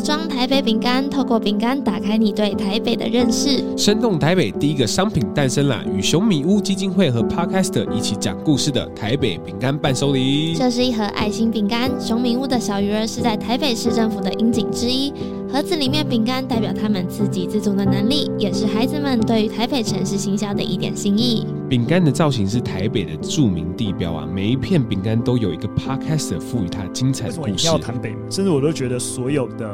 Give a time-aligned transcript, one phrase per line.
[0.00, 3.62] 盒装台北饼干，透过饼干打开你对台北的认识。
[3.76, 10.54] 生动台北第一个商品诞生了，与熊米屋基金会和 Podcast 一起讲故事的台北饼干伴手礼。
[10.54, 15.12] 这是一盒爱心饼干，熊米屋的小鱼儿是在台北市政府的樱井之一。
[15.52, 21.46] 盒子里面饼干代表他们自给自足的能力，也是孩子们对于台北城市行销的一点心意。
[21.70, 27.68] 饼干的造型是台北的著名地标啊，每一片饼干都有一个 Podcast 赋予它精彩的故事。
[27.68, 29.68] 要谈北门，甚至我都觉得所有的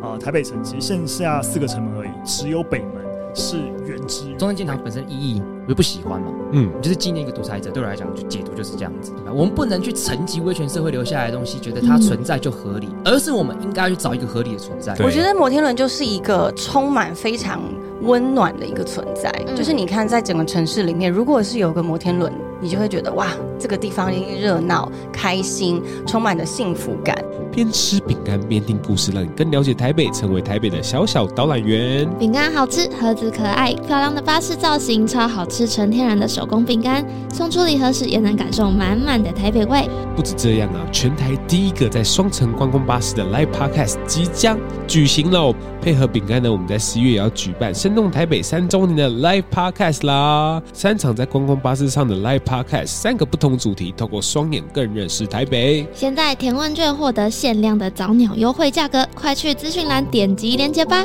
[0.00, 3.01] 啊、呃、台北城其实剩下四个城门而已，只有北门
[3.34, 4.32] 是原汁。
[4.38, 9.12] 中山纪念堂本身意义我就不喜欢嘛，嗯，就是纪念一个独裁者，对我来讲就解读就是这样子。
[9.32, 14.94] 我们不能去沉寂威权社会留下来的东西，觉得它存在就合理，嗯、而是我们应该去找一个合理的存在。
[15.04, 17.62] 我觉得摩天轮就是一个充满非常
[18.02, 27.16] 温暖的一个存在，嗯、就是你看在整个城市里面，如果是有个摩天轮，你就会觉得哇，这个地方一定热闹、开心，充满着幸福感。
[27.54, 32.08] 边吃饼干边听故事，让你更了解台北，成为台北的小小导览员。
[32.18, 35.66] 饼干好吃，盒子可爱，漂亮的巴士造型，超好吃。
[35.66, 39.88] 纯天然的手工饼干，送出礼盒时也能感受满满的台北味。
[40.16, 45.54] 不止这样啊，全台第一个在双层观光巴士的 Live Podcast 即将举行喽！
[45.82, 50.62] 配合饼干呢，我们在十一月也要举办生动台北三周年的 Live Podcast 啦！
[50.72, 55.84] 三场在观光巴士上的 Live Podcast，三个不同主题，透过双眼更认识台北。
[55.92, 61.04] 现在填问卷获得限量的早鸟优惠价格，快去资讯栏点击链接吧！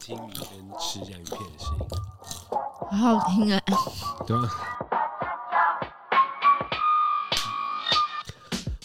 [0.00, 0.42] 听米跟
[0.78, 1.86] 吃洋芋片的声音，
[2.90, 3.60] 好好听啊！
[4.26, 4.50] 对啊，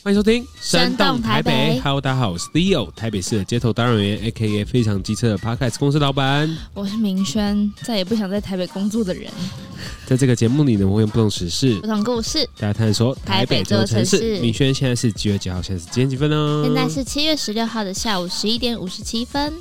[0.03, 1.79] 欢迎收听《山动台北》台北。
[1.81, 6.50] Hello，大家好，我是 Leo，台北市的街头导览员，AKA 非常机车的 Podcast 公司老板。
[6.73, 9.31] 我是明轩，再也不想在台北工作的人。
[10.06, 14.40] 在这个节目里呢，我会用不同时事、不同故事，大家探索台北这座城市。
[14.40, 15.62] 明轩现在是几月几号？
[15.62, 16.63] 现在是几点几分呢？
[16.66, 19.53] 现在是七月十六号的下午十一点五十七分。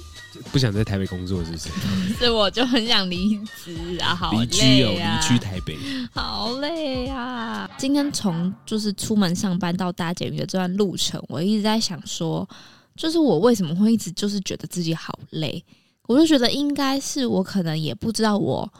[0.50, 1.68] 不想在台北工作是不是？
[2.18, 5.78] 是我就很想离职啊，好累啊，离居哦，离居台北，
[6.12, 7.68] 好累啊！
[7.78, 12.48] 今天从就是出门上班到搭捷运的这段路程，我一直在想说，
[12.96, 15.64] 就是我为什么会一直就是觉得自己好累？
[16.08, 18.70] 我就觉得应该是我可能也不知道我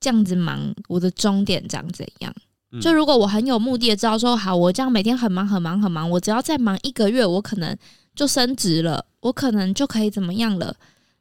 [0.00, 2.34] 这样子忙，我的终点长怎样。
[2.82, 7.74] 就如果我很有目的的知道说，好，我这样每天很忙很忙很忙，我只要再忙一个月，我可能
[8.18, 9.04] 就升职了。
[9.20, 10.74] 我可能就可以怎么样了，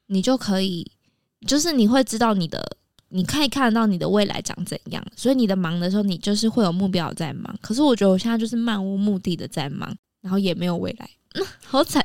[0.07, 0.89] 你就可以，
[1.45, 2.59] 就是你会知道你的，
[3.09, 7.55] 你可以看得到你的未来长怎样，所以你的忙的时候，你就是会有目标在忙。
[7.61, 12.03] 可是我觉得我现在就是漫无目的的在忙，然后也没有未来，嗯、 好惨，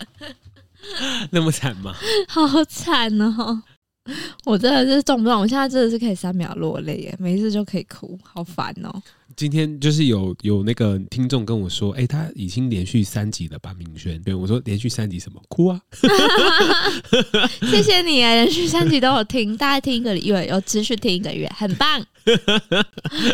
[1.32, 1.94] 那么惨吗？
[2.28, 3.62] 好惨哦！
[4.44, 9.02] 我真的是动不动，我现在真的是可以三秒落泪耶，没事就可以哭，好烦哦。
[9.38, 13.72] 今天就是有有那个听众跟我说，哎、欸，他已经连续三集了吧？
[13.78, 15.40] 明轩，对我说连续三集什么？
[15.48, 15.80] 哭啊！
[17.70, 22.04] 谢谢你啊，连续三集都有听，大概听一个月，有持续听一个月，很棒。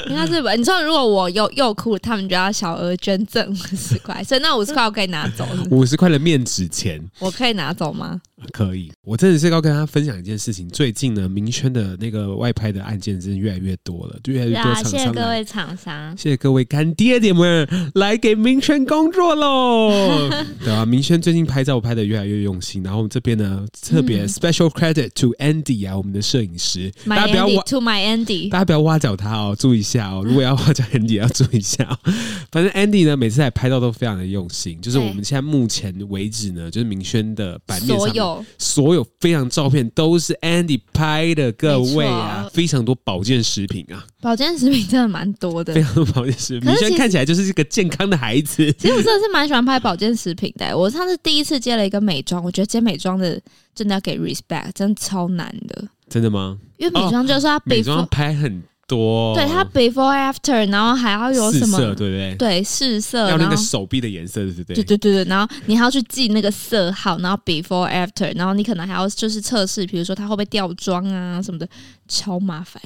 [0.06, 0.52] 你看是吧？
[0.52, 5.48] 你说如果我又又哭，他们就要小额捐赠五十块，所以那五十块我可以拿走。
[5.70, 8.20] 五十块的面纸钱，我可以拿走吗？
[8.52, 8.90] 可以。
[9.02, 14.90] 我真的是要跟他分享一件事情，最近呢，明轩的那个外拍的案件真的越来越多了，就越来越多厂商。
[14.90, 16.16] 谢谢各位厂商。
[16.16, 20.28] 谢谢各位干爹爹们来给明轩工作喽，
[20.60, 20.86] 对吧、啊？
[20.86, 30.22] 明轩最近拍照拍的越来越用心，然后我们这边呢特别 special credit to Andy 啊，我们的摄影师，my 大家不要 Andy, to my Andy，大家不要挖角他哦，注意一下哦。
[30.24, 32.12] 如果要挖角 Andy，要注意一下、哦。
[32.50, 38.08] 反正 Andy 呢，每次来拍照都非常的用心，就是我们现在目前为止呢，就是明轩的版面上所
[38.38, 46.68] 有所有非常照片都是 Andy 拍的，各位啊，非常多保健食品啊，保健食品真的蛮多的，非常多保健食品。
[46.68, 48.72] 明轩看起来就是一个健康的孩子。
[48.78, 50.76] 其实我真的是蛮喜欢拍保健食品的。
[50.76, 53.40] 我上次第一次接了一个美妆，我觉得接美妆的
[53.74, 55.88] 真的要给 respect，真的超难的。
[56.08, 56.58] 真的吗？
[56.76, 61.78] 因为美妆就是要、哦、美妆拍很多，对它 before after，然后还要有什么？
[61.78, 62.34] 色对不对？
[62.36, 64.74] 对，试色，要那个手臂的颜色，对不对？
[64.76, 71.68] 对对对对，然后你还要去记那个色号，然后 before after，然后你可能还要就是测试，比如说它会不会掉妆啊什么的，
[72.08, 72.82] 超麻烦。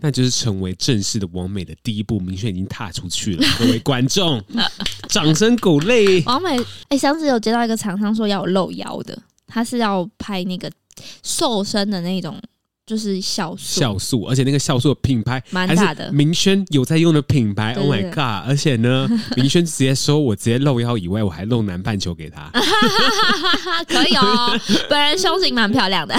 [0.00, 3.44] 那就是成为正式的王美的第一步，明轩已经踏出去了。
[3.58, 4.40] 各位观众，
[5.08, 6.22] 掌声鼓励。
[6.24, 9.18] 王美，哎、欸，上次有接到一个厂商说要有露腰的，
[9.48, 10.70] 他是要拍那个
[11.24, 12.40] 瘦身的那种
[12.88, 17.74] 就是酵素，酵素，而且那个酵素的品牌蛮大的，明轩有在用的品牌。
[17.74, 18.48] Oh my god！
[18.48, 19.06] 而且呢，
[19.36, 22.50] 明轩直接说我直接露腰以外，我还露南半球给他，
[23.86, 24.58] 可以哦。
[24.88, 26.16] 本人胸型蛮漂亮的，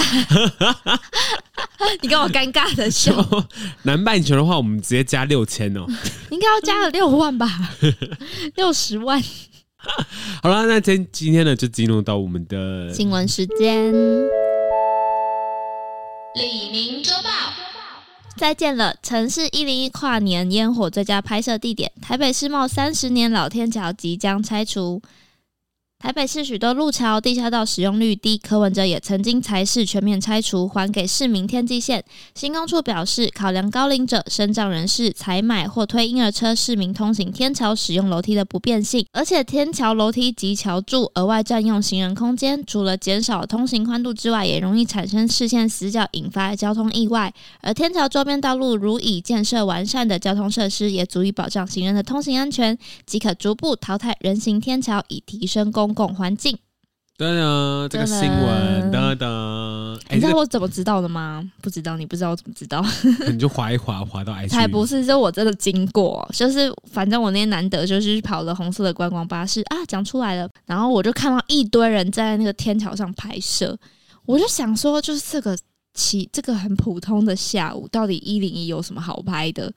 [2.00, 3.12] 你跟我尴尬的笑。
[3.82, 5.84] 南半球的话，我们直接加六千哦，
[6.30, 7.48] 应该要加了六万吧，
[8.54, 9.20] 六十万。
[10.40, 13.92] 好了，那今今天呢，就进入到我们的新闻时间。
[16.32, 17.30] 李明周报，
[18.36, 18.94] 再见了！
[19.02, 25.02] 城市一零一跨年烟火最佳拍摄地点，台北世贸三十年老天桥即将拆除。
[26.02, 32.02] 台北市许多路桥、地下道使用率低，柯文哲也曾经才是全面拆除，还给市民天际线。
[32.34, 47.30] 新工处表示，考量高龄者、身障人士采买或推婴儿车，市民通行天桥使用楼梯的不便性，而且天桥楼梯及桥柱额外占用行人空间，除了减少通行宽度之外，也容易产生视线死角，引发交通意外。
[47.60, 55.89] 而天桥周边道路如已建设完善的交通设施，也足以保障行人的通行安全，即可逐步淘汰人行天桥，以提升公。
[55.92, 56.56] 公共环境，
[57.16, 61.42] 对啊，这个新闻，等等，你知道我怎么知道的吗？
[61.60, 62.84] 不知道，你不知道我怎么知道？
[63.28, 64.48] 你就滑一滑，滑到 IG。
[64.48, 73.76] 才不是，就我真的经过，就是反正我那天难得就是跑了红色的观光巴士啊，讲出来了，然后我就看到一堆人在那个天桥上拍摄，
[74.24, 75.58] 我就想说，就是这个
[75.92, 79.72] 起这个很普通的下午，到底一零一有什么好拍的？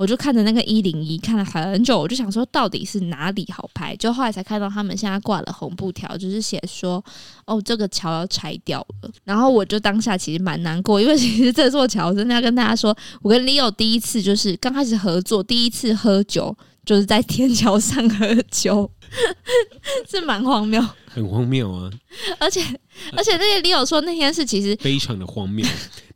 [0.00, 7.04] 我就看着那个一零一看了很久，我就想说到底是哪里好拍，就后来才看到他们现在挂了红布条，就是写说
[7.44, 9.10] 哦这个桥要拆掉了。
[9.24, 16.56] 然后我就当下其实蛮难过，因为 其实这座桥真的要跟大家说，我跟 Leo 第一次就是刚开始合作，第一次喝酒
[16.90, 18.90] 就是在天桥上喝酒，
[20.10, 21.88] 是蛮荒谬，很荒谬啊！
[22.40, 22.60] 而且
[23.12, 25.64] 而且那个 Leo 说那天是其实非常的荒谬。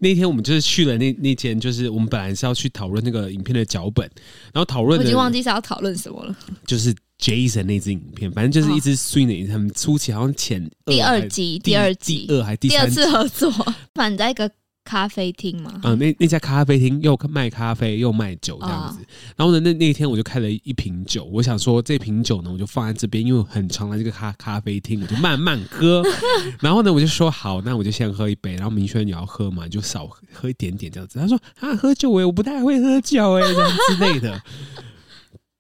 [0.01, 4.05] 那天我们就是去了那那间，就是我们本来是要去讨论那个影片的脚本，
[4.53, 6.37] 然后讨论，我已经忘记是要讨论什么了。
[6.67, 13.49] 就是 Jason 那支影片，反正就是一支 swing 他们初期好像前第二集、第二集、第二还第第二次合作，
[13.95, 14.51] 反正一个。
[14.85, 26.03] 咖啡厅嘛，嗯，那那家咖啡厅又卖咖啡又卖酒这样子，哦、然后呢，那那天我就开了一瓶酒，我想说这瓶酒呢，我就放在这边，因为很常来这个咖咖啡厅，我就慢慢喝。
[26.61, 28.55] 然后呢，我就说好，那我就先喝一杯。
[28.57, 31.19] 然后明轩你要喝嘛，就少喝一点点这样子。
[31.19, 34.43] 他说啊，喝酒哎，我不太会喝酒哎，这样之类的。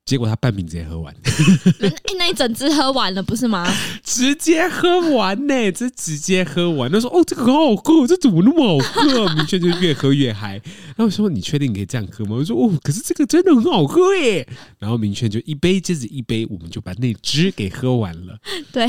[0.06, 3.66] 结果他半瓶直接喝完，欸，那一整支喝完了不是吗？
[4.04, 6.92] 直接喝完呢，这直接喝完。
[6.92, 10.60] 他说：“哦，这个好好喝，这怎么那么好喝啊？” 明轩就越喝越嗨。
[10.88, 14.46] 然后我说：“你确定你可以这样喝吗？”我说：“哦，可是这个真的很好喝耶。”
[14.78, 18.38] 然后明轩就一杯接着一杯，我们就把那支给喝完了。
[18.70, 18.86] 对。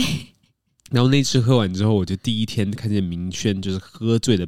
[0.92, 4.46] 然后那支喝完之后，我就第一天看见明轩就是喝醉的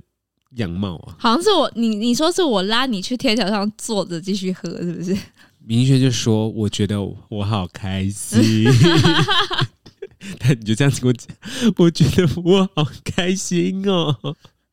[0.57, 5.17] 样貌啊，好像是我你你说是我拉你去天桥上坐着继续喝，是不是？
[5.67, 8.63] 明轩就说：“我觉得我好开心。
[10.39, 11.27] ”但你就这样子跟我讲，
[11.75, 14.15] 我觉得我好开心哦。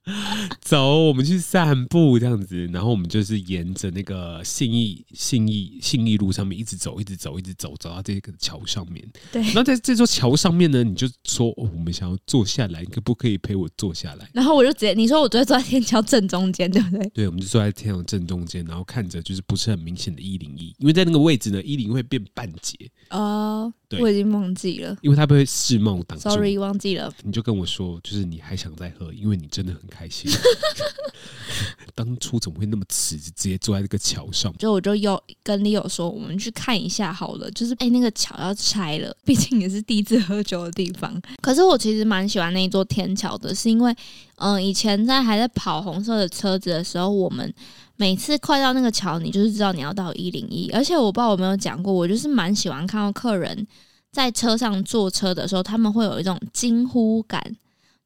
[0.60, 9.02] 走，我们去散步这样子，然后我们就是沿着那个信义、信义、信义路上面一直走，一直走，一直走，走到这个桥上面。
[9.32, 9.42] 对。
[9.42, 22.76] 然后在这座桥上面呢，你就说：“哦，我们想要坐下来，你可不可以陪我坐下来？”然后我就直接你说：“我昨天坐在天桥正中间，对不对？”对，我们就坐在天桥正中间，然后看着就是不是很明显的一零一，因为在那个位置呢，一零会变半截。
[23.10, 23.72] 哦。
[23.86, 26.28] 对，我已经忘记了，因为他被世贸挡住。
[26.28, 27.12] Sorry，忘记了。
[27.22, 30.30] 你就跟我说，就是你还想再喝，因为你真的很开心。
[31.94, 34.52] 当初怎么会那么迟，直接坐在这个桥上？
[34.58, 37.48] 就我就又跟 Leo 说，我们去看一下好了。
[37.52, 41.20] 就是哎、欸，那个桥要拆了，毕竟也是第一次喝酒的地方。
[41.40, 43.92] 可是我其实蛮喜欢那一座天桥的，是因为
[44.36, 47.54] 嗯、呃，以前在还在跑红色的车子的时候，我们。
[47.96, 50.68] 每次快到那个桥，你就是知道你要到一零一。
[50.72, 53.64] 而且我不知道我有没有讲过，我就是蛮喜欢看到客人
[54.10, 57.40] 在车上坐车的时候，他们会有一种惊呼感，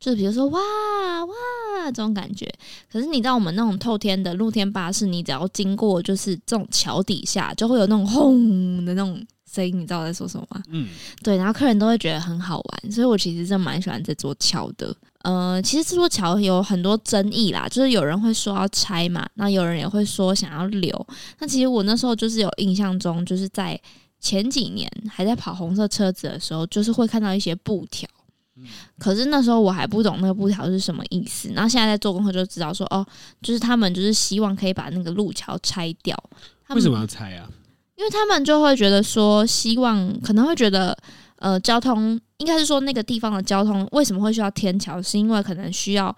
[0.01, 0.61] 就是比如说哇
[1.25, 1.35] 哇
[1.87, 2.49] 这种感觉。
[2.91, 10.63] 可是你知道我们那种透天的露天巴士，你只要经过就是这种桥底下，就会有那种轰的那种声音，你知道我在说什么吗？
[10.69, 10.89] 嗯，
[11.23, 14.95] 对，然后客人都会觉得很好玩，所以我其实真蛮喜欢这座桥的。
[15.23, 21.07] 呃，其实这座桥有很多争议啦，就是有人会说要拆嘛，那有人也会说想要留。
[21.41, 23.79] 那其实我那时候就是有印象中，就是在
[24.21, 28.09] 前几年还在跑红色车子的时候，就是会看到一些布条。
[28.99, 33.07] 可是那时候我还不懂那个布条是什么意思，然后现在在做功课就知道说，哦，
[33.43, 36.17] 就是他们就是希望可以把那个路桥拆掉。
[36.71, 37.49] 为什么要拆啊？
[37.97, 40.97] 因为他们就会觉得说，希望可能会觉得。
[41.41, 45.01] 呃，交通应该是说那个地方的交通为什么会需要天桥？
[45.01, 46.13] 是因为可能需要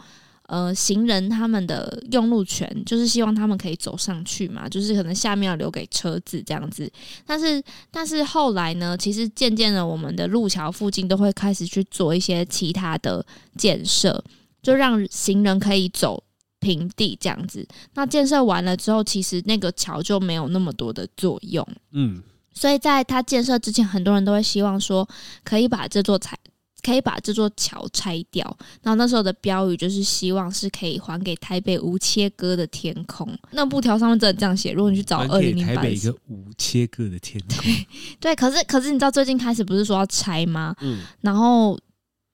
[0.51, 6.91] 呃行人他们的用路权，就是希望他们可以走上去嘛，就是可能下面要留给车子这样子。
[7.25, 13.25] 但是但是后来呢，其实渐渐的，我们的路桥附近都会开始去做一些其他的
[13.57, 14.23] 建设，
[14.61, 16.21] 就让行人可以走
[16.59, 17.65] 平地这样子。
[17.95, 21.67] 那建设完了之后，其实那个桥就没有那么多的作用。
[21.93, 22.21] 嗯。
[22.53, 25.09] 所以在它建设之前，很多人都会希望说，
[25.45, 26.37] 可以把这座拆，
[26.83, 28.45] 可以把这座桥拆掉。
[28.83, 33.29] 然后那时候的标语就是希望是可以还给台北无切割的天空。
[33.51, 34.73] 那布条上面真的这样写。
[34.73, 37.63] 如果你去找二零零八，台北一个无切割的天空。
[37.63, 37.87] 对，
[38.21, 40.75] 对，可是可是你知道最近开始不是说要拆吗？
[40.81, 41.79] 嗯，然后。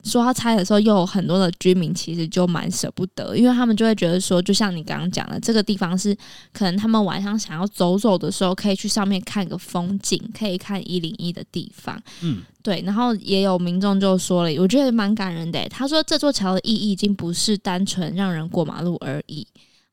[0.07, 6.17] 说要拆的时候，又有很多的居民其实就蛮舍不得，因为他们就会觉得说，就像你刚刚讲的，这个地方是
[6.53, 12.01] 可能他们晚上想要走走的时候，可以去上面看个风景，可以看一零一的地方。
[12.23, 12.83] 嗯，对。
[12.87, 15.69] 然后也有民众就说了，我觉得蛮感人的。
[15.69, 19.47] 他说，这座桥的意义已经不是单纯让人过马路而已。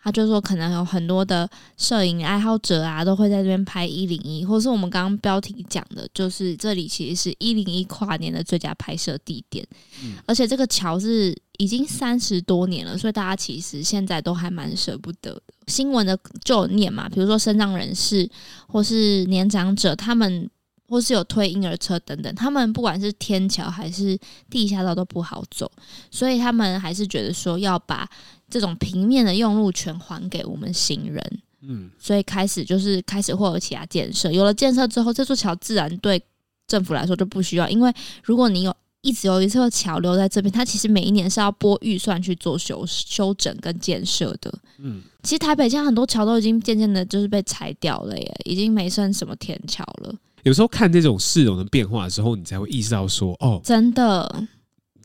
[0.04, 9.66] 他就说，可能有很多的摄影爱好者啊，都会在这边拍一零一，或是我们刚刚标题讲的，就是这里其实是一零一跨年的最佳拍摄地点。
[10.04, 15.42] 嗯，而且这个桥是已经三十多年了，所以大家其实现在都还蛮舍不得的。
[15.68, 18.30] 新闻的就有念嘛，比如说身障人士
[18.68, 20.50] 或是年长者，他们
[20.90, 24.20] 或是有推婴儿车等等，他们不管是天桥还是
[24.50, 25.72] 地下道都不好走，
[26.12, 28.06] 所以他们还是觉得说要把。
[28.54, 36.22] 这种平面的用路权还给我们行人，嗯，所以开始就是开始会有其他建设，有了建设之后，这座桥自然对
[36.68, 37.92] 政府来说就不需要，因为
[38.24, 50.14] 如果你有一直有一座桥留在这边，它其实每一年是要拨预算去做修修整跟建设的，嗯，其实台北现在很多桥都已经渐渐的就是被拆掉了耶，已经没剩什么天桥了。
[50.44, 54.48] 有时候看这种市容的变化的时候，你才会意识到说，哦，真的。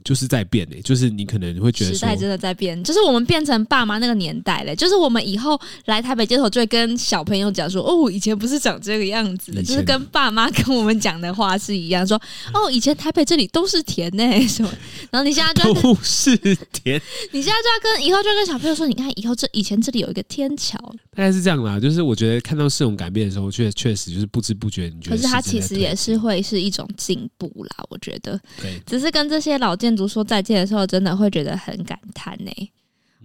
[0.09, 4.75] 就是在变诶、欸，就是你可能会觉得时代真的在变，就是我们变成爸妈那个年代嘞。
[4.75, 12.17] 就是我们以后来台北街头，就会跟小朋友讲说：“哦，以前不是长这个样子的。”就是跟爸妈跟我们讲的话是一样，说
[12.55, 14.73] ：“哦，以前台北这里都是田呢、欸， 什么？”
[15.13, 16.35] 然后你现在就都是
[16.73, 16.99] 田，
[17.33, 20.79] 你现在就要跟以后就跟小朋友说：“你看，以后这以前这里有一个天桥。”
[21.15, 21.79] 大概是这样啦。
[21.79, 25.17] 就是我觉得看到这种改变的时候，确确实就是不知不觉，你觉得？
[25.17, 27.85] 可是它其实也是会是一种进步啦。
[27.91, 29.98] 我觉得，对，只是跟这些老建。
[30.07, 32.71] 说再见的时候，真的会觉得很感叹呢、欸，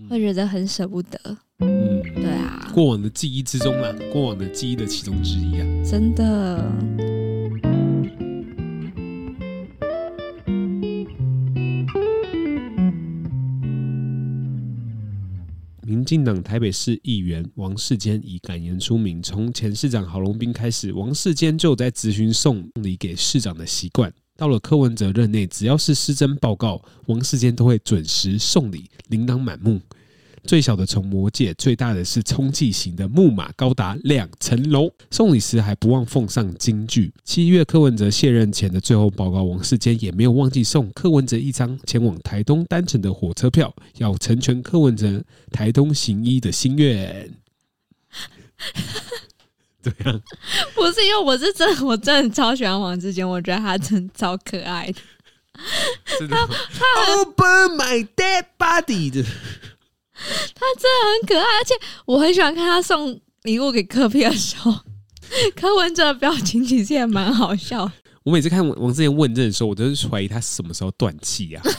[0.09, 1.19] 会觉得很舍不得。
[1.59, 6.71] 嗯，对啊，过往的记忆之中啊，过往的记忆的其中之一啊，真的。
[15.85, 24.11] 民进党台北市议员王世坚以感言出名，从前市长郝龙斌开始，王世坚就在咨询送礼给市长的习惯。
[24.35, 29.79] 到了柯文哲任内，只要是施政报告，王世坚都会准时送礼，琳琅满目。
[30.45, 34.91] 最小的从魔戒，最大的是充气型的木马，高达两层楼。
[35.09, 37.13] 送礼时还不忘奉上金句。
[37.23, 47.31] 七月柯文哲卸任前的最后报告，王世坚也没有忘记送柯文哲一张前往台东单程的火车票，要成全柯文哲台东行医的心愿。
[49.83, 50.19] 对啊，
[50.73, 54.95] 不是因为我是真的，我真的超喜欢王志坚，我觉得他真的超可爱的。
[56.17, 61.75] 真的他他 Open my dead body 的，他真的很可爱，而且
[62.05, 64.73] 我很喜欢看他送礼物给柯比的时候，
[65.55, 67.91] 柯文哲的表情其实也蛮好笑。
[68.23, 71.63] 我每次看王世杰问政的时候，我都是怀疑他什么时候断气啊。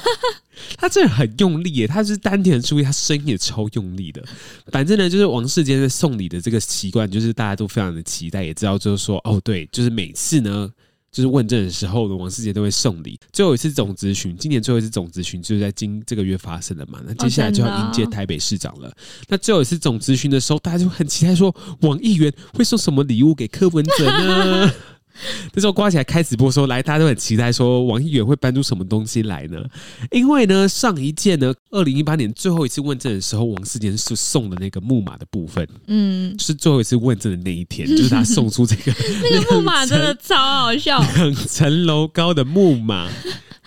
[0.78, 4.22] 他真的很用力耶，他是丹田注意，他声音也超用力的。
[4.66, 10.70] 反正呢，就是王世坚在送礼的这个习惯，就是大家都非常的期待，也知道就是说，哦，对，就是每次呢，
[11.10, 13.18] 就是问政的时候呢，王世杰都会送礼。
[13.32, 17.00] 最后一次总咨询，今年最后一次总咨询就是在今这个月发生的嘛。
[17.04, 18.94] 那接下来就要迎接台北市长了。
[19.28, 24.72] 那最后一次总咨询的时候，大家就很期待说，王议员会送什么礼物给柯文哲呢？
[25.54, 29.62] 那时候刮起来开直播说，来，大家都很期待说王议员会搬出什么东西来呢？
[30.10, 38.92] 因为呢，上一届呢，二零一八年最后一次问政的时候，王世坚是送的那个木马的部分，嗯，是最后一次问政的那一天，就是他送出这个
[39.30, 43.08] 那个木马真的超好笑，两层楼高的木马。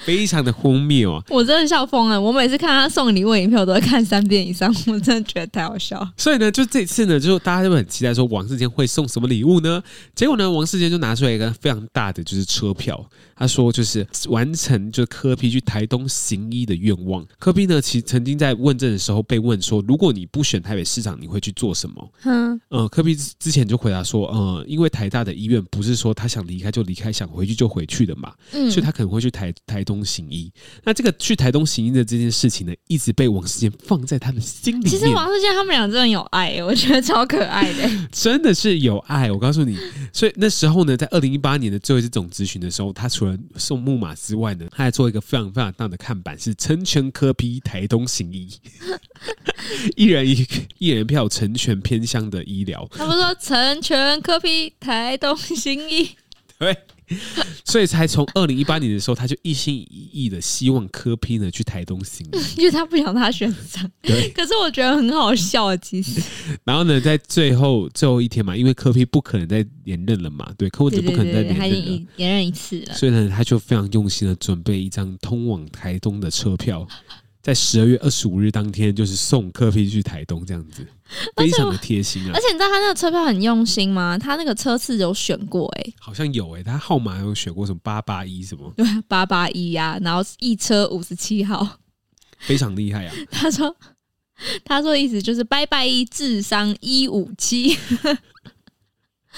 [0.06, 1.24] 非常的荒谬啊！
[1.30, 2.20] 我真的笑疯了。
[2.20, 4.74] 我每次看他送礼物影片，我都会看三遍以上。
[4.88, 6.08] 我真的觉得太好笑。
[6.18, 9.82] 所以呢，就这次呢，就大家就很期待说王世坚会送什么礼物呢？
[10.16, 13.10] 结果呢，王世坚就拿出来一个非常大的就是车票。
[13.38, 17.26] 他说就是完成就是柯 P 去台东行医的愿望。
[17.40, 22.14] 柯 P 呢，其实曾经在问政的时候被问说，如果你不选台北市长，你会去做什么？
[22.26, 28.32] 嗯，呃，柯 P 之前就回答说，呃，因为台大的医院不是说他想离开就离开，想回去就回去的嘛。
[28.52, 29.84] 嗯，所以他可能会去台台。
[29.88, 30.52] 东行医。
[30.84, 34.90] 那这个去台东行医的这件事情呢，一直被王世坚放在他的心里面。
[34.90, 39.32] 其实王世坚他们俩真的有爱，我觉得超可爱的， 真的是有爱。
[39.32, 39.78] 我告诉你，
[40.12, 48.50] 所以那时候呢，在二零一八年的最后一次总咨询的时候，他除了送木马之外呢，他还做一个非常非常大的看板，是成全科批台东行医，
[49.98, 50.46] 一人一
[50.78, 52.88] 一人票，成全偏乡的医疗。
[52.92, 56.12] 他们说成全科批台东行医？
[56.60, 56.78] 对。
[57.64, 63.90] 所以才从二零一八年的时候，他就一心一意的希望柯 P 呢去台东行， 因为他不想他选上。
[64.02, 66.22] 对，可是我觉得很好笑，其实。
[66.64, 76.88] 然后呢，在最后最后一天嘛，因为柯 P 不可能再连任了嘛，对，柯文哲不可能再连任了，他已经连任一次了，所以呢，他就非常用心的准备一张通往台东的车票。
[77.42, 80.86] 在十二月二十五日当天，就是送柯 P 去台东这样子，
[81.38, 82.32] 非常的贴心啊！
[82.34, 84.18] 而且你知道他那个车票很用心吗？
[84.18, 88.74] 他那个车次有选过哎、欸，好像有哎、欸，他号码有选过什么八八一什么？
[88.76, 91.80] 对， 八八一呀，然后一车五十七号，
[92.40, 93.16] 非常厉害啊！
[93.32, 93.74] 他说，
[94.66, 97.78] 他说意思就是拜拜一智商一五七。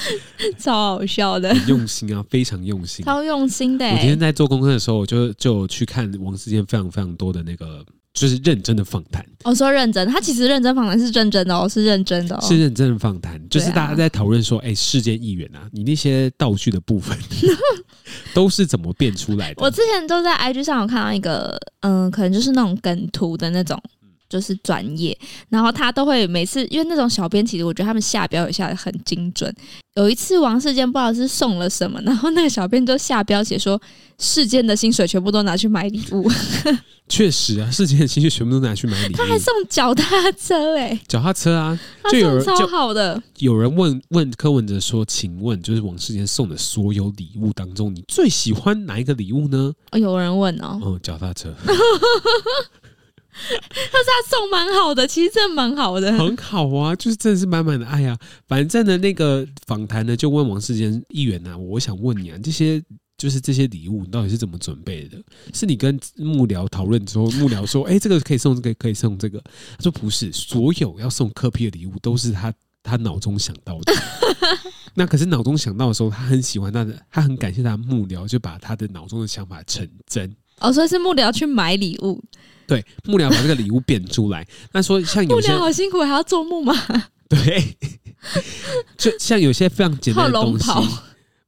[0.58, 3.86] 超好笑的，很用心啊，非常用心，超用心的。
[3.86, 9.26] 我今天在做功课的时候，我就就去看王世坚非常非常多的那个，就是认真的访谈。
[9.44, 13.42] 我说认真，他其实认真访谈是认真的哦，是认真的哦，是认真的访谈。
[13.50, 17.18] 就是大家在讨论说，哎、欸，世间议员啊，你那些道具的部分
[18.34, 19.64] 都是怎么变出来的？
[19.64, 23.82] 我之前都在 IG 上有看到一个，嗯、呃，可能就是那种梗图的那种。
[24.30, 25.18] 就是专业，
[25.50, 29.54] 然后他都会每次，因为那种小编其实我觉得他们下标也下的很精准。
[29.96, 33.82] 有一次王世坚不知道是送了什么，然后那个小编就下标写说
[34.18, 36.30] 世坚的薪水全部都拿去买礼物。
[37.10, 39.18] 确实啊，世坚的薪水全部都拿去买礼物。
[39.18, 41.78] 他还送脚踏车哎、欸， 脚踏车啊，
[42.12, 43.22] 就有人超好的。
[43.40, 51.52] 有人问问柯文哲说：“请问，就是王世坚送的所有礼物当中，你最喜欢哪一个礼物呢？”哦，有人问哦，哦，脚踏车。
[53.50, 58.18] 但是他送蛮好的，其实真的蛮好的，很好啊，就是真的是满满的爱啊。
[58.48, 62.82] 反正呢，那个访谈呢，就问王世坚议员啊，我想问你啊，这些
[63.18, 65.18] 就是这些礼物，你到底是怎么准备的？
[65.54, 69.40] 是你跟幕僚讨论之后，幕僚说，哎、欸，这个可以送这个，可以送这个。
[69.78, 72.54] 他说不是，所有要送柯 P 的礼物都是他
[72.84, 73.94] 他脑中想到的。
[74.96, 80.36] 那可是脑中想到的时候，他很喜欢他的，他很感谢他的幕僚，就把他的脑中的想法成真。
[80.60, 82.22] 哦，所以是幕僚去买礼物。
[82.70, 84.48] 对，幕僚把这个礼物变出来。
[84.72, 86.74] 那说像有些幕僚好辛苦，还要做木马。
[87.28, 87.78] 对，
[88.98, 90.70] 就像有些非常简单的东西。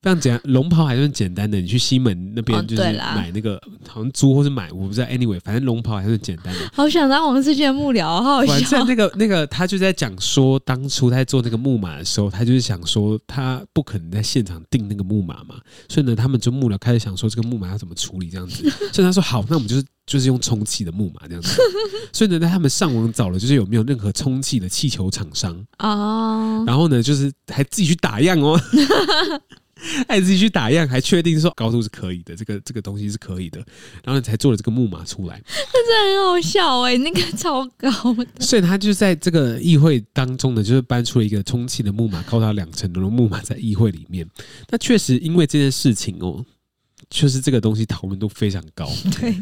[0.01, 1.61] 非常简单，龙袍还算简单的。
[1.61, 5.05] 你去西门那边就是买那个，好像租或是买，我不知道。
[5.05, 6.59] Anyway，反正龙袍还算简单的。
[6.73, 8.53] 好想当王世坚的幕僚，好好笑。
[8.53, 15.55] 反正那个那个，他就在讲说，当初他在做那个木马的时候，他就是想说，他不可能在现场订那个木马嘛，
[15.87, 18.67] 所以呢，他们就幕僚开始想说，这个木马要怎么处理这样子。
[18.91, 21.61] 所以他说好，那我们就是就是用充气的木马这样子。
[22.11, 26.63] 所以呢，在他们上网找了，就是有没有任何充气的气球厂商哦。
[26.65, 28.59] 然后呢，就是还自己去打样哦。
[30.07, 33.59] 还自己去打样，还确定说高度是可以的，这个这个东西是可以的，
[34.03, 35.41] 然后你才做了这个木马出来。
[35.47, 38.27] 那真的很好笑哎、欸，那个超高的。
[38.39, 44.27] 所以他就在这个议会当中呢，就是搬出了一个充气的木马，高达两层楼的木马在议会里面。
[44.69, 46.45] 那确实因为这件事情哦，
[47.09, 48.87] 就是这个东西讨论度非常高。
[49.19, 49.35] 对，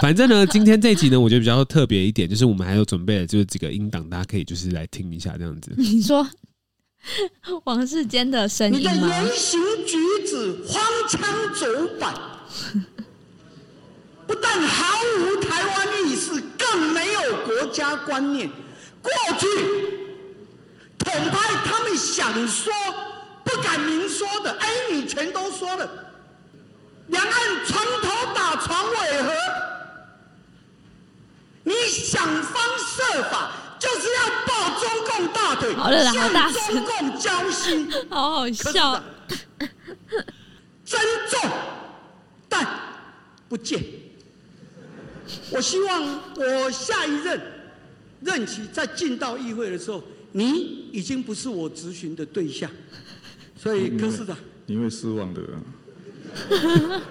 [0.00, 5.72] 反正呢，今天这一集呢，我觉得比较特别一点，就是我们还有准备了就是几个音档，大家可以就是来听一下这样子。
[5.78, 6.28] 你说。
[7.64, 8.92] 王世坚的声音吗？
[8.92, 11.20] 你的言行举止荒腔
[11.54, 11.66] 走
[11.98, 12.14] 板，
[14.26, 18.50] 不但毫无台湾意识，更没有国家观念。
[19.00, 19.46] 过去
[20.98, 22.72] 统派他们想说
[23.44, 25.88] 不敢明说的，哎，你全都说了。
[27.06, 27.32] 两岸
[27.64, 29.32] 床头打床尾和，
[31.64, 33.52] 你想方设法。
[33.78, 39.02] 就是要抱中共大腿，好了啦，好大声，向中共交心， 好好笑。
[40.84, 41.50] 尊重，
[42.48, 42.66] 但
[43.48, 43.82] 不见。
[45.50, 47.40] 我希望我下一任
[48.22, 52.70] 任期再进到议会的时候，你已经不是我咨询的对象，
[53.56, 54.36] 所以柯市长，
[54.66, 55.42] 你会失望的。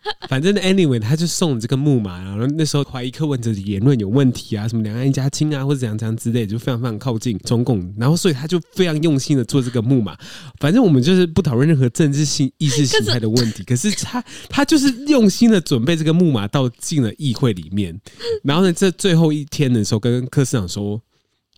[0.28, 10.16] 反正 anyway，他就送了这个木马，然后那时候怀疑柯文哲的言论有问题啊，什么两岸一家亲啊，或者怎样怎样之类，就非常非常靠近中共，然后所以他就非常用心的做这个木马。
[10.60, 18.00] 反正我们就是不讨论任何政治性意识形态的问题，可是他他就是用心的准备这个木马到进了议会里面，
[18.44, 21.00] 然后呢，这最后一天的时候跟柯市长说，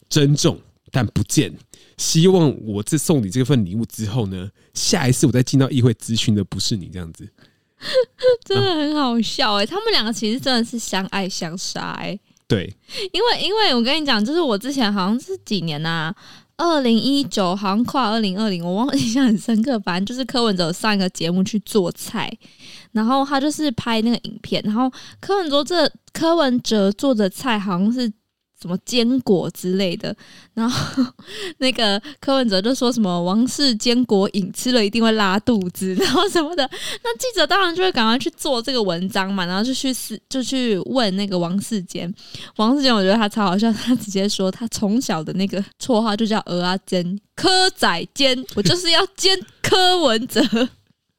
[0.08, 0.58] 珍重
[0.90, 1.52] 但不见，
[1.98, 7.28] 希望我这送你这份礼物之后呢，下一次我再进到议会咨询的不是你这样子。
[8.44, 9.66] 真的很好笑哎、欸！
[9.66, 12.20] 他们两个其实真的是相爱相杀哎、欸。
[12.46, 12.72] 对，
[13.12, 16.14] 因为因为我跟你讲，就是我之前好像是几年呐、啊，
[16.56, 19.78] 二零一九好像跨二零二零，我忘了印象很深刻。
[19.80, 22.30] 反正就是柯文哲上一个节目去做菜，
[22.92, 24.90] 然后他就是拍那个影片，然后
[25.20, 28.12] 柯文哲这柯文哲做的菜好像是。
[28.60, 30.14] 什么坚果之类的，
[30.54, 31.04] 然后
[31.58, 36.68] 那个柯文哲就说什么王氏坚果饮吃了一定会拉肚子， 然后什么的。
[37.02, 42.12] 那记者当然就会赶快去做这个文章嘛，然后就去试就去问那个王世坚。
[42.56, 50.42] 王世坚我觉得他超好笑，他直接说他从小的那个绰号就叫鹅阿坚，柯仔煎，我就是要煎柯文哲。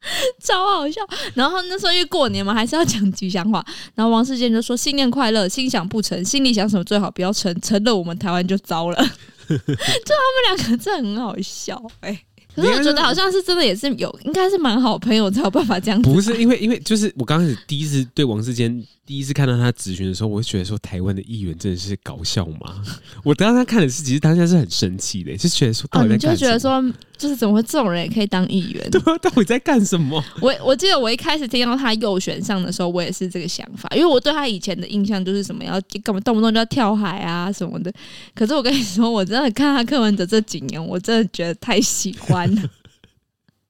[0.42, 1.00] 超好笑，
[1.34, 3.64] 然后那时候因为过年嘛，还是要讲吉祥话。
[3.94, 8.96] 然后王世坚就说：“新年快乐，心想不成，心里想什么最好不要成，成了我们台湾就糟了。
[9.48, 16.10] ”就他们两个真的很好笑，哎、可是我觉得好像是真的，也是有，应该是蛮好朋友才有办法这样子。
[16.10, 22.82] 不是因为，因为就是我刚开始第一次对王世坚第一次看到他咨询的时候，我会觉得说台湾的议员真的是搞笑吗？
[23.24, 26.82] 我当时看的是，其实当下是很生气的，就觉得说到底你就觉得说，
[27.18, 28.86] 就是怎么会这种人也可以当议员？
[28.90, 30.22] 对啊，到底在干什么？
[30.40, 37.92] 我我记得我一开始听到他右选上的时候，我也是这个想法，因为我对他以前的印象就是什么要干嘛动不动就要跳海啊什么的。
[38.34, 42.62] 可是我跟你说，我真的看他柯文哲这几年，我真的觉得太喜欢了。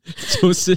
[0.40, 0.76] 就是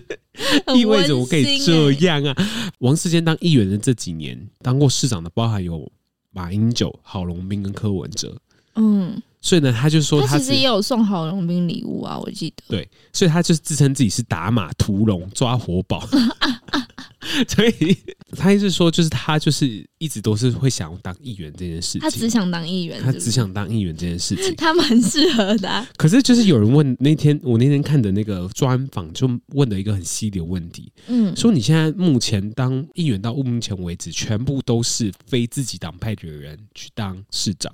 [0.75, 2.31] 意味着我可以这样啊！
[2.37, 5.91] 欸、王世坚当议员的这几年，当过市长的包含有
[6.31, 8.39] 马英九、郝龙斌跟柯文哲。
[8.75, 12.63] 嗯，所以呢，他就说他，他其实也有送郝龙斌礼物啊，我记得。
[12.67, 16.07] 对，所以他就是自称自己是打马屠龙、抓活宝。
[17.47, 17.97] 所以
[18.37, 22.01] 他一直说，就是他就是一直都是会想要当议员这件事情。
[22.01, 24.55] 他只想当议员，他只想当议员这件事情。
[24.55, 25.87] 他蛮适合的啊。
[25.97, 37.73] 可是就是有人问那天我那天看的那个专访，就问了一个很犀利的问题，嗯，说你现在目前当议员到目前为止，全部都是非自己党派的人去当市长。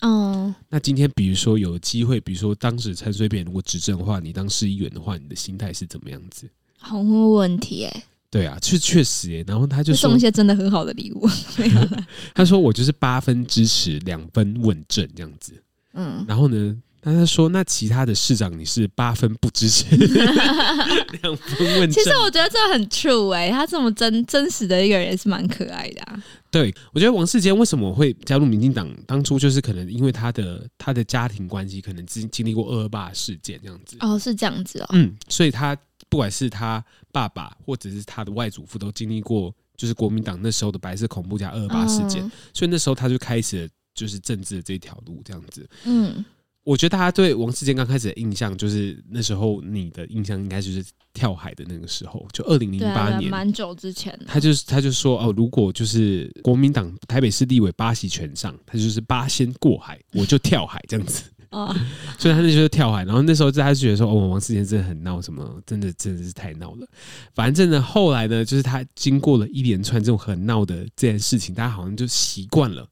[0.00, 6.48] 哦，那今天比如说有机会，比如说当时陈水扁如果执政的话，你当市议员的话，你的心态是怎么样子？
[6.78, 8.04] 好问题哎。
[8.32, 9.44] 对啊，确确实耶。
[9.46, 11.28] 然后他就送一些真的很好的礼物。
[12.32, 15.52] 他说我就是八分支持，两分问政这样子。
[15.92, 19.84] 嗯，然后呢，他说那其他的市长你是八分不支持，
[21.20, 21.92] 两分问政。
[21.92, 26.24] 其实我觉得这很 true 哎，他这么真真实的一个人也是蛮可爱的啊。
[26.50, 28.88] 对，我觉得王世坚为什么会加入民进党？
[29.06, 33.98] 当初就是可能因为他的他的家庭关系，可能经经历过二二八事件这样子。
[34.00, 34.86] 哦，是这样子哦。
[34.92, 35.76] 嗯，所以他。
[36.12, 42.20] 不管是他爸爸或者是他的外祖父，都经历过就是国民党那时候的白色恐怖加二二八事件，
[42.52, 45.66] 所以那时候他就开始了就是政治的这条路这样子。
[45.86, 46.22] 嗯，
[46.64, 54.14] 我觉得大家对王世坚刚开始的印象，就是那时候你的印象应该就是跳海的那个时候，就二零零八年，蛮久之前。
[54.26, 61.24] 他就是他就说哦，如果就是国民党台北市立委八席全上，他就是八仙过海，我就跳海这样子。
[61.52, 61.72] 啊，
[62.18, 66.88] 所以他那时候跳海，然后那时候他就觉得说，哦，王世坚真的很闹，什么真的真的是太闹了。
[67.34, 72.86] 反正呢，后来呢，就是他经过了一连串这种很闹的这件事情，大家好像就习惯了，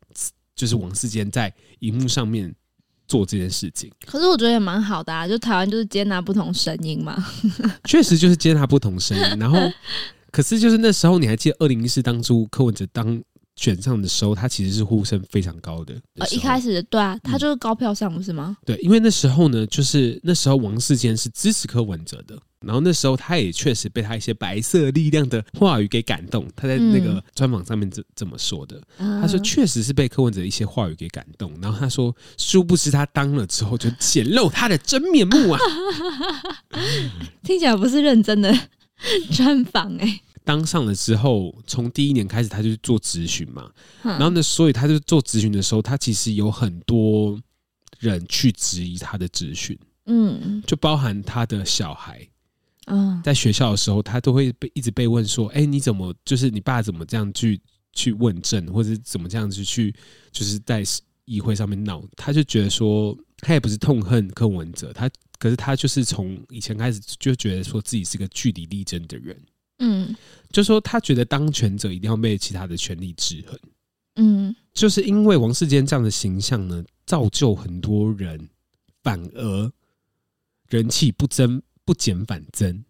[0.54, 2.54] 就是王世坚在荧幕上面
[3.08, 3.90] 做这件事情。
[4.04, 7.16] 可是我觉得也蛮好的啊，就台湾就是接纳不同声音嘛。
[7.84, 9.58] 确实就是接纳不同声音，然后
[10.30, 13.22] 可是就是那时候你还记得二零一四当初柯文哲当。
[13.60, 15.94] 选上的时候，他其实是呼声非常高的。
[16.18, 18.56] 呃，一开始对啊，他就是高票上，不是吗？
[18.64, 26.48] 对，因为那时候呢，就是那时候王世坚是支持柯文哲的，然后那时候他也确实被他一些白色力量的话语给感动。
[26.56, 31.52] 他在那个专访上面这这么说的，他说确实是被柯文哲一些话语给感动。
[31.60, 35.60] 然后他说，殊不知他当了之后就显露他的真面目啊！
[37.44, 38.58] 听起来不是认真的
[39.30, 40.20] 专访哎。
[40.44, 43.70] 当上了之后，从第一年开始他就做咨询嘛，
[44.02, 47.40] 然后呢，所以他就做咨询的时候，他其实有很多
[47.98, 52.26] 人去质疑他的咨询，嗯，就包含他的小孩，
[52.86, 57.60] 嗯，在学校的时候，他都会被一直被问说，哎，你怎么就是你爸怎么这样去
[57.92, 59.94] 去问政，或者怎么这样子去
[60.32, 60.82] 就是在
[61.26, 69.38] 议会上面闹，他就觉得说，他也不是痛恨柯文哲，他可是他就是从以前开始就觉得说自己是个据理力争的人。
[69.80, 70.14] 嗯，
[70.50, 73.58] 就说他觉得当权者一定要被其他的权力制衡。
[74.16, 78.38] 嗯，就是因为王世坚这样的形象呢，造就很多人
[79.02, 79.72] 反而
[80.68, 82.84] 人气不增不减反增。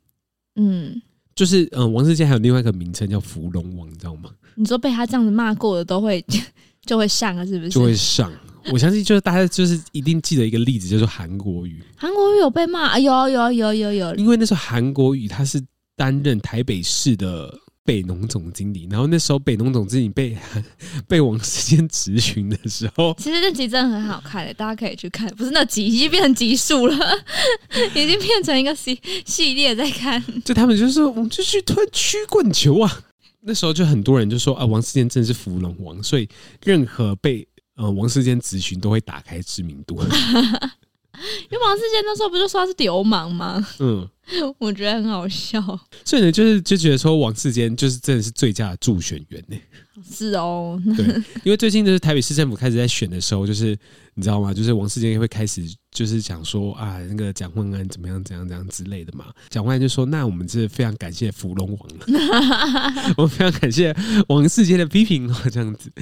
[0.57, 1.01] 嗯，
[1.35, 4.31] 就是嗯、呃，王世坚还有另外一个名称叫“芙蓉王”，你知道吗？
[4.57, 6.25] 你说被他这样子骂过的都会
[6.85, 7.71] 就会上啊，是不是？
[7.71, 8.33] 就会上。
[8.73, 11.83] 我相信就是大家就是一定记得一个例子，就是韩国语。
[11.97, 12.99] 韩国语有被骂？
[12.99, 14.15] 有有有有有。
[14.17, 15.63] 因为那时候韩国语它是。
[16.01, 20.35] 担任台北市的北农总经理，然后那时候北农总经理被
[21.07, 25.29] 被王世坚质询的时候，其实那集真的很好看的，大家可以去看。
[25.35, 26.97] 不是那集已经变成集数了，
[27.95, 30.25] 已经变成一个系系列在看。
[30.43, 33.05] 就他们就是，我们就去推曲棍球啊。
[33.43, 36.27] 那时候就很多人就说啊，王世坚真的是扶龙王，所以
[36.65, 40.01] 任何被呃王世坚咨询都会打开知名度。
[41.51, 43.67] 因为王世坚那时候不就说他是流氓吗？
[43.79, 44.09] 嗯，
[44.59, 45.61] 我觉得很好笑。
[46.05, 49.57] 所以呢，就是就觉得说王世坚就是真的是最佳的助选员呢。
[50.11, 51.07] 是哦，对，
[51.45, 53.77] 因为最近就是台北市政府开始在选的时候，就是
[54.15, 54.53] 你知道吗？
[54.55, 59.27] 就是王世坚会开始就是讲说啊，那个蒋万安怎么样怎样怎样之类的嘛。
[59.51, 63.95] 蒋万安就说：“那我们是非常感谢芙蓉王了， 我们非常感谢
[64.29, 65.93] 王世坚的批评这样子。”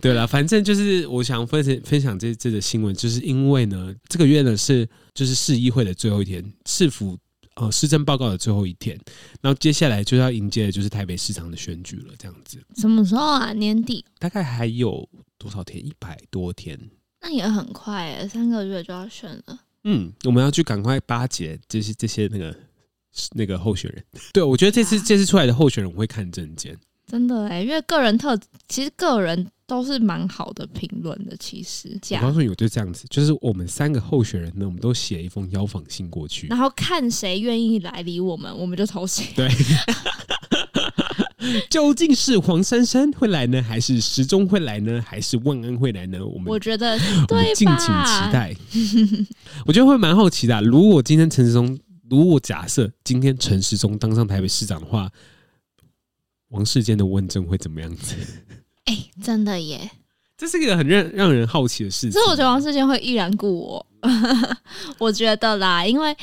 [0.00, 7.18] 对了，反正就是我想分享分享这这个新闻，就是因为呢，这个月呢是就是市议会的最后一天，市府。
[7.56, 8.98] 呃，施政报告的最后一天，
[9.40, 12.62] 然后接下来就要迎接的就是台北市场的选举了，这样子。
[12.76, 13.52] 什么时候啊？
[13.52, 14.04] 年底？
[14.18, 15.84] 大概还有多少天？
[15.84, 16.78] 一百多天。
[17.20, 19.60] 那也很快诶，三个月就要选了。
[19.84, 22.56] 嗯，我们要去赶快巴结这些这些那个
[23.32, 24.04] 那个候选人。
[24.32, 26.76] 对，我觉得这次、啊、这次出来的候选人，我会看政见。
[27.06, 28.38] 真的哎，因为个人特，
[28.68, 31.36] 其实个人都是蛮好的评论的。
[31.36, 39.26] 其实，我告诉你，我就这样子，就是我们三个候选人呢，我们都写一封邀访信过去，然后看谁愿意来理我们，我们就投谁。
[39.34, 39.50] 对，
[41.68, 46.24] 究竟是黄珊珊会来呢，还是时钟会来呢，还是万安会来呢？
[46.24, 46.92] 我们我觉得，
[47.28, 48.56] 我们敬请期待。
[49.66, 50.60] 我觉得会蛮好奇的啊。
[50.62, 55.10] 如果今天陈时中，如果假设今天陈时中当上台北市长的话。
[56.52, 58.14] 王世坚的问政会怎么样子？
[58.86, 59.90] 哎、欸，真的耶！
[60.36, 62.12] 这是一个很让让人好奇的事情。
[62.12, 63.86] 所以我觉得王世坚会依然顾我，
[64.98, 66.16] 我觉得啦，因为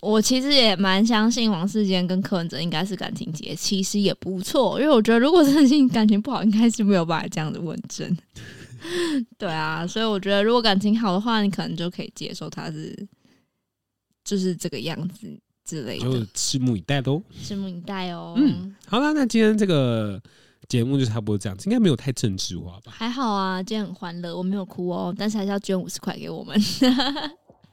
[0.00, 4.80] 我其实也蛮相信王世坚跟柯文哲应该是感情结，其实也不错。
[4.80, 8.16] 因为我觉得如果真心感情不好，应该是没有办法这样子问政。
[9.36, 13.06] 对啊，所以我觉得如果感情好的话，你可能就可以接受他是
[14.24, 15.38] 就是这个样子。
[15.70, 17.22] 之类的，就拭目以待喽！
[17.40, 18.34] 拭目以待哦。
[18.36, 20.20] 嗯，好啦，那今天这个
[20.68, 22.90] 节目就差不多这样子，应该没有太政治化吧？
[22.90, 26.60] 还好啊，今天很欢乐，我没有哭哦，但是还是要捐五十块给我们。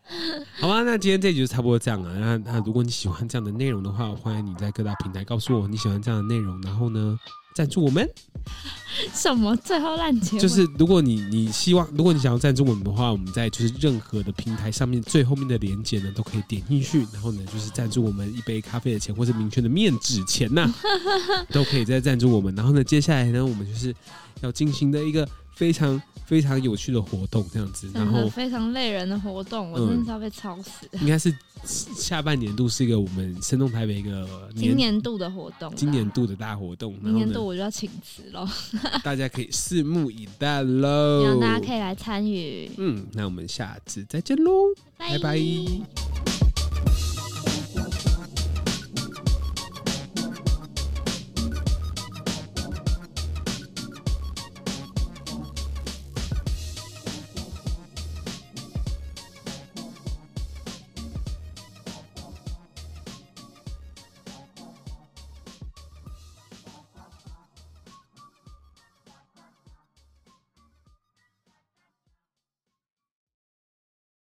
[0.62, 2.14] 好吧，那今天这集就差不多这样了。
[2.18, 7.20] 那那如果你喜欢这样的内容的话，欢迎你在各大平台告诉我你喜欢这样的内容，然后呢，
[7.58, 8.08] 赞助我们。
[9.12, 10.38] 什么最后烂结？
[10.38, 20.74] 就是如果你你希望，如果你想要赞助我们的话，我们在就是任何的平台上面最后面的连接呢，都可以点进去，然后呢，就是赞助我们一杯咖啡的钱，或是明确的面纸钱呐、啊，
[21.52, 22.54] 都可以再赞助我们。
[22.54, 23.92] 然后呢，接下来呢，我们就是
[24.42, 25.28] 要进行的一个。
[25.58, 30.88] 非常非常有趣的活动，这样子，然后非常累人的活动，我真的是要被吵死。
[31.02, 31.34] 应该是
[31.66, 36.96] 下半年度是一个我们生动台北一个今年度的活动，今年度的大活动。
[37.02, 38.48] 明年度我就要请辞喽，
[39.04, 42.70] 大家可以拭目以待喽，希望大家可以来参与。
[42.78, 44.52] 嗯，那我们下次再见喽，
[44.96, 45.40] 拜拜。